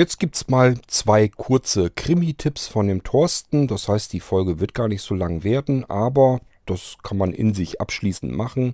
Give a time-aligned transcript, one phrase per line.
[0.00, 3.68] Jetzt gibt's mal zwei kurze Krimi-Tipps von dem Thorsten.
[3.68, 7.52] Das heißt, die Folge wird gar nicht so lang werden, aber das kann man in
[7.52, 8.72] sich abschließend machen,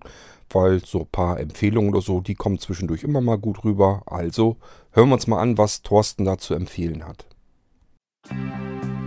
[0.51, 4.05] weil so ein paar Empfehlungen oder so, die kommen zwischendurch immer mal gut rüber.
[4.07, 4.57] Also
[4.93, 7.27] hören wir uns mal an, was Thorsten da zu empfehlen hat.
[8.31, 9.06] Irgendwasser.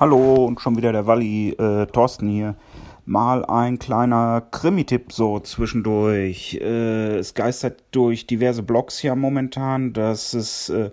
[0.00, 2.56] Hallo und schon wieder der Walli, äh, Thorsten hier.
[3.04, 6.54] Mal ein kleiner Krimi-Tipp so zwischendurch.
[6.54, 10.90] Äh, es geistert durch diverse Blogs ja momentan, dass es äh,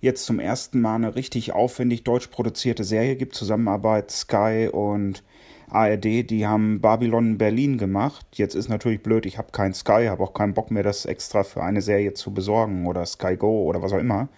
[0.00, 3.36] jetzt zum ersten Mal eine richtig aufwendig deutsch produzierte Serie gibt.
[3.36, 5.22] Zusammenarbeit Sky und
[5.68, 8.26] ARD, die haben Babylon Berlin gemacht.
[8.32, 11.44] Jetzt ist natürlich blöd, ich habe kein Sky, habe auch keinen Bock mehr, das extra
[11.44, 14.28] für eine Serie zu besorgen oder Sky Go oder was auch immer.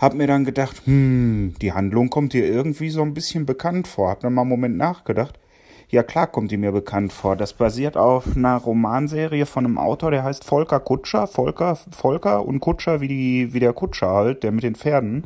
[0.00, 4.08] Hab mir dann gedacht, hm, die Handlung kommt dir irgendwie so ein bisschen bekannt vor.
[4.08, 5.38] Hab dann mal einen Moment nachgedacht.
[5.90, 7.36] Ja klar kommt die mir bekannt vor.
[7.36, 11.26] Das basiert auf einer Romanserie von einem Autor, der heißt Volker Kutscher.
[11.26, 15.24] Volker, Volker und Kutscher wie, die, wie der Kutscher halt, der mit den Pferden.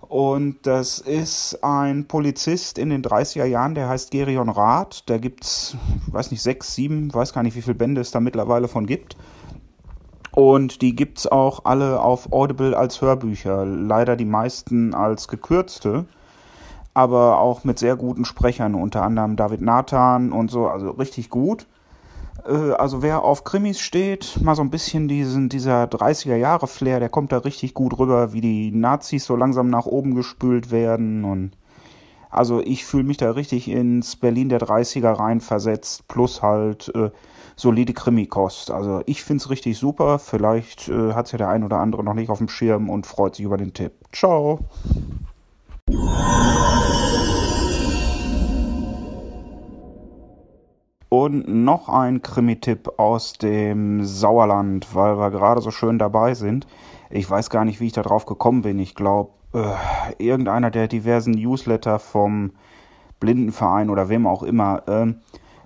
[0.00, 5.04] Und das ist ein Polizist in den 30er Jahren, der heißt Gerion Rath.
[5.06, 8.20] Da gibt's, ich weiß nicht, sechs, sieben, weiß gar nicht, wie viele Bände es da
[8.20, 9.16] mittlerweile von gibt.
[10.32, 13.64] Und die gibt's auch alle auf Audible als Hörbücher.
[13.64, 16.04] Leider die meisten als gekürzte,
[16.94, 21.66] aber auch mit sehr guten Sprechern, unter anderem David Nathan und so, also richtig gut.
[22.46, 27.00] Äh, Also wer auf Krimis steht, mal so ein bisschen diesen, dieser 30er Jahre Flair,
[27.00, 31.24] der kommt da richtig gut rüber, wie die Nazis so langsam nach oben gespült werden
[31.24, 31.52] und
[32.30, 37.10] also ich fühle mich da richtig ins Berlin der 30er reinversetzt, plus halt äh,
[37.56, 38.70] solide Krimikost.
[38.70, 40.18] Also ich find's richtig super.
[40.20, 43.34] Vielleicht äh, hat's ja der ein oder andere noch nicht auf dem Schirm und freut
[43.34, 43.92] sich über den Tipp.
[44.12, 44.60] Ciao.
[51.08, 56.68] Und noch ein Krimi-Tipp aus dem Sauerland, weil wir gerade so schön dabei sind.
[57.10, 58.78] Ich weiß gar nicht, wie ich da drauf gekommen bin.
[58.78, 59.74] Ich glaube, äh,
[60.18, 62.52] irgendeiner der diversen Newsletter vom
[63.18, 64.82] Blindenverein oder wem auch immer.
[64.88, 65.16] Ähm,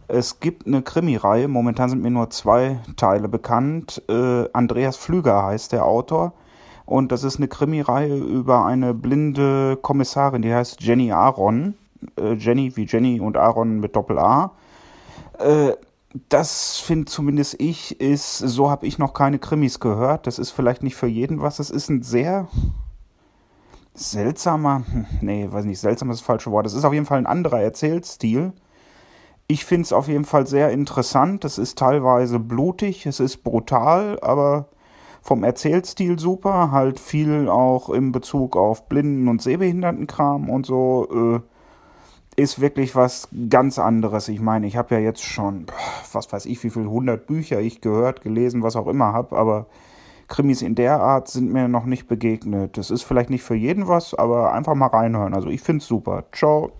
[0.09, 1.49] es gibt eine Krimi-Reihe.
[1.49, 4.03] Momentan sind mir nur zwei Teile bekannt.
[4.09, 6.35] Äh, Andreas Flüger heißt der Autor.
[6.85, 11.75] Und das ist eine Krimi-Reihe über eine blinde Kommissarin, die heißt Jenny Aaron.
[12.21, 14.51] Äh, Jenny wie Jenny und Aaron mit Doppel-A.
[15.39, 15.73] Äh,
[16.29, 20.27] das finde zumindest ich, ist, so habe ich noch keine Krimis gehört.
[20.27, 21.59] Das ist vielleicht nicht für jeden was.
[21.59, 22.47] Es ist ein sehr
[23.95, 26.67] seltsamer, hm, nee, weiß nicht, seltsam ist das falsche Wort.
[26.67, 28.53] Es ist auf jeden Fall ein anderer Erzählstil.
[29.47, 31.45] Ich finde es auf jeden Fall sehr interessant.
[31.45, 34.69] Es ist teilweise blutig, es ist brutal, aber
[35.23, 36.71] vom Erzählstil super.
[36.71, 41.09] Halt viel auch in Bezug auf Blinden- und Sehbehindertenkram und so.
[41.13, 41.41] Äh,
[42.37, 44.29] ist wirklich was ganz anderes.
[44.29, 45.67] Ich meine, ich habe ja jetzt schon,
[46.13, 49.67] was weiß ich, wie viel hundert Bücher ich gehört, gelesen, was auch immer habe, aber
[50.29, 52.77] Krimis in der Art sind mir noch nicht begegnet.
[52.77, 55.35] Das ist vielleicht nicht für jeden was, aber einfach mal reinhören.
[55.35, 56.25] Also ich finde es super.
[56.33, 56.73] Ciao.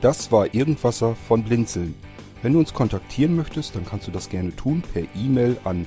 [0.00, 1.94] Das war Irgendwasser von Blinzeln.
[2.42, 5.86] Wenn du uns kontaktieren möchtest, dann kannst du das gerne tun per E-Mail an